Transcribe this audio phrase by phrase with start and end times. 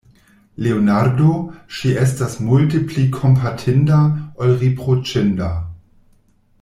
[0.67, 1.33] Leonardo,
[1.79, 4.01] ŝi estas multe pli kompatinda,
[4.47, 5.55] ol riproĉinda.